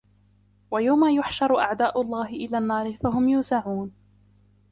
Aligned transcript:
وَيَومَ 0.71 1.09
يُحشَرُ 1.09 1.59
أَعداءُ 1.59 2.01
اللَّهِ 2.01 2.25
إِلَى 2.29 2.57
النّارِ 2.57 2.93
فَهُم 2.93 3.29
يوزَعونَ 3.29 3.91